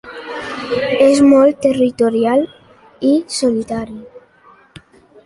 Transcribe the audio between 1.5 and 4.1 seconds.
territorial i solitari.